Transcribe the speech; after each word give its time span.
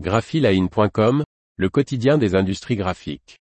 graphiline.com, 0.00 1.22
le 1.56 1.68
quotidien 1.68 2.18
des 2.18 2.34
industries 2.34 2.74
graphiques. 2.74 3.38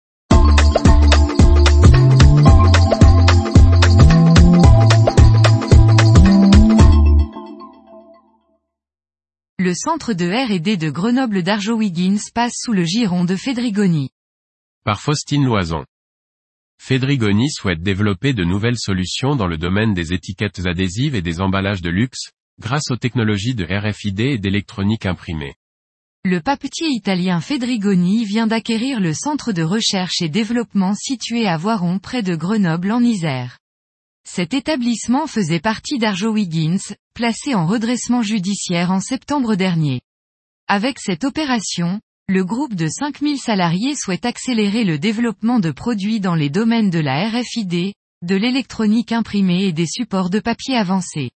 Le 9.58 9.74
centre 9.74 10.12
de 10.12 10.26
R&D 10.26 10.76
de 10.76 10.90
Grenoble 10.90 11.42
d'Arjowiggins 11.42 12.18
passe 12.34 12.56
sous 12.58 12.74
le 12.74 12.84
giron 12.84 13.24
de 13.24 13.38
Fedrigoni. 13.38 14.10
Par 14.84 15.00
Faustine 15.00 15.46
Loison. 15.46 15.86
Fedrigoni 16.82 17.50
souhaite 17.50 17.82
développer 17.82 18.34
de 18.34 18.44
nouvelles 18.44 18.80
solutions 18.80 19.38
dans 19.38 19.48
le 19.48 19.58
domaine 19.58 19.94
des 19.94 20.12
étiquettes 20.12 20.66
adhésives 20.66 21.16
et 21.16 21.22
des 21.22 21.40
emballages 21.40 21.82
de 21.82 21.90
luxe, 21.90 22.32
grâce 22.60 22.92
aux 22.92 22.98
technologies 22.98 23.56
de 23.56 23.64
RFID 23.64 24.20
et 24.20 24.38
d'électronique 24.38 25.06
imprimée. 25.06 25.56
Le 26.24 26.40
papetier 26.40 26.88
italien 26.90 27.42
Fedrigoni 27.42 28.26
vient 28.26 28.46
d'acquérir 28.46 29.00
le 29.00 29.12
centre 29.12 29.54
de 29.54 29.64
recherche 29.64 30.22
et 30.22 30.30
développement 30.30 30.94
situé 30.94 31.48
à 31.48 31.58
Voiron 31.58 31.98
près 31.98 32.22
de 32.22 32.36
Grenoble 32.36 32.92
en 32.92 33.02
Isère. 33.02 33.58
Cet 34.24 34.54
établissement 34.54 35.26
faisait 35.26 35.60
partie 35.60 35.98
d'Arjowiggins, 35.98 36.94
placé 37.16 37.56
en 37.56 37.66
redressement 37.66 38.22
judiciaire 38.22 38.92
en 38.92 39.00
septembre 39.00 39.56
dernier. 39.56 40.02
Avec 40.68 41.00
cette 41.00 41.24
opération, 41.24 42.00
le 42.28 42.46
groupe 42.46 42.76
de 42.76 42.88
5000 42.88 43.40
salariés 43.40 43.96
souhaite 43.96 44.26
accélérer 44.26 44.84
le 44.84 45.00
développement 45.00 45.58
de 45.58 45.72
produits 45.72 46.20
dans 46.20 46.36
les 46.36 46.52
domaines 46.52 46.92
de 46.92 47.00
la 47.00 47.30
RFID, 47.30 47.94
de 48.22 48.36
l'électronique 48.36 49.12
imprimée 49.12 49.64
et 49.64 49.74
des 49.74 49.88
supports 49.88 50.30
de 50.30 50.40
papier 50.40 50.78
avancés. 50.78 51.32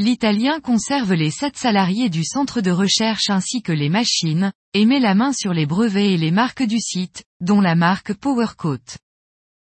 L'Italien 0.00 0.58
conserve 0.58 1.12
les 1.12 1.30
7 1.30 1.56
salariés 1.56 2.08
du 2.08 2.24
centre 2.24 2.60
de 2.60 2.72
recherche 2.72 3.30
ainsi 3.30 3.62
que 3.62 3.70
les 3.70 3.88
machines, 3.88 4.52
et 4.72 4.86
met 4.86 4.98
la 4.98 5.14
main 5.14 5.32
sur 5.32 5.54
les 5.54 5.66
brevets 5.66 6.14
et 6.14 6.16
les 6.16 6.32
marques 6.32 6.64
du 6.64 6.80
site, 6.80 7.22
dont 7.40 7.60
la 7.60 7.76
marque 7.76 8.12
PowerCoat. 8.12 8.98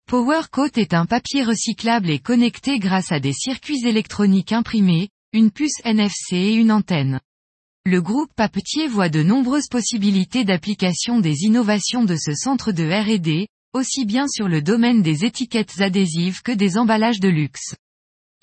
PowerCoat 0.09 0.71
est 0.77 0.95
un 0.95 1.05
papier 1.05 1.45
recyclable 1.45 2.09
et 2.09 2.19
connecté 2.19 2.79
grâce 2.79 3.13
à 3.13 3.21
des 3.21 3.35
circuits 3.35 3.87
électroniques 3.87 4.53
imprimés, 4.53 5.11
une 5.35 5.51
puce 5.51 5.81
NFC 5.85 6.37
et 6.37 6.55
une 6.55 6.73
antenne. 6.73 7.21
Le 7.85 8.01
groupe 8.01 8.33
papetier 8.35 8.87
voit 8.87 9.11
de 9.11 9.23
nombreuses 9.23 9.69
possibilités 9.69 10.45
d'application 10.45 11.21
des 11.21 11.43
innovations 11.43 12.05
de 12.05 12.17
ce 12.17 12.33
centre 12.35 12.73
de 12.73 12.85
R&D, 12.85 13.49
aussi 13.75 14.07
bien 14.07 14.29
sur 14.29 14.49
le 14.49 14.63
domaine 14.63 15.03
des 15.03 15.27
étiquettes 15.27 15.81
adhésives 15.81 16.41
que 16.41 16.53
des 16.53 16.79
emballages 16.79 17.21
de 17.21 17.29
luxe. 17.29 17.75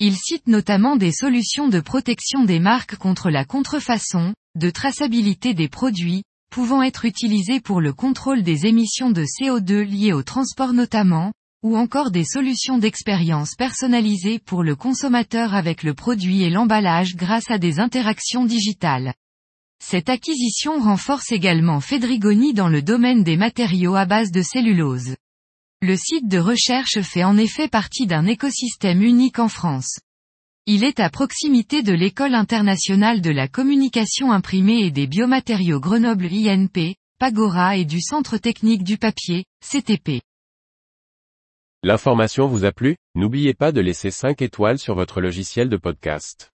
Il 0.02 0.16
cite 0.16 0.46
notamment 0.46 0.96
des 0.96 1.12
solutions 1.12 1.68
de 1.68 1.78
protection 1.78 2.44
des 2.44 2.58
marques 2.58 2.96
contre 2.96 3.28
la 3.28 3.44
contrefaçon, 3.44 4.32
de 4.58 4.70
traçabilité 4.70 5.52
des 5.52 5.68
produits, 5.68 6.22
pouvant 6.50 6.82
être 6.82 7.04
utilisés 7.04 7.60
pour 7.60 7.82
le 7.82 7.92
contrôle 7.92 8.42
des 8.42 8.64
émissions 8.64 9.10
de 9.10 9.24
CO2 9.24 9.82
liées 9.82 10.14
au 10.14 10.22
transport 10.22 10.72
notamment, 10.72 11.34
ou 11.62 11.76
encore 11.76 12.10
des 12.10 12.24
solutions 12.24 12.78
d'expérience 12.78 13.54
personnalisées 13.58 14.38
pour 14.38 14.62
le 14.62 14.74
consommateur 14.74 15.54
avec 15.54 15.82
le 15.82 15.92
produit 15.92 16.44
et 16.44 16.50
l'emballage 16.50 17.14
grâce 17.14 17.50
à 17.50 17.58
des 17.58 17.78
interactions 17.78 18.46
digitales. 18.46 19.12
Cette 19.84 20.08
acquisition 20.08 20.80
renforce 20.80 21.30
également 21.30 21.80
Fedrigoni 21.80 22.54
dans 22.54 22.68
le 22.68 22.80
domaine 22.80 23.22
des 23.22 23.36
matériaux 23.36 23.96
à 23.96 24.06
base 24.06 24.30
de 24.30 24.40
cellulose. 24.40 25.16
Le 25.82 25.96
site 25.96 26.28
de 26.28 26.38
recherche 26.38 27.00
fait 27.00 27.24
en 27.24 27.38
effet 27.38 27.66
partie 27.66 28.06
d'un 28.06 28.26
écosystème 28.26 29.00
unique 29.00 29.38
en 29.38 29.48
France. 29.48 29.98
Il 30.66 30.84
est 30.84 31.00
à 31.00 31.08
proximité 31.08 31.82
de 31.82 31.94
l'École 31.94 32.34
internationale 32.34 33.22
de 33.22 33.30
la 33.30 33.48
communication 33.48 34.30
imprimée 34.30 34.84
et 34.84 34.90
des 34.90 35.06
biomatériaux 35.06 35.80
Grenoble 35.80 36.26
INP, 36.26 36.96
Pagora 37.18 37.78
et 37.78 37.86
du 37.86 38.02
Centre 38.02 38.36
technique 38.36 38.84
du 38.84 38.98
papier, 38.98 39.46
CTP. 39.64 40.20
L'information 41.82 42.46
vous 42.46 42.66
a 42.66 42.72
plu? 42.72 42.96
N'oubliez 43.14 43.54
pas 43.54 43.72
de 43.72 43.80
laisser 43.80 44.10
5 44.10 44.42
étoiles 44.42 44.78
sur 44.78 44.94
votre 44.94 45.22
logiciel 45.22 45.70
de 45.70 45.78
podcast. 45.78 46.49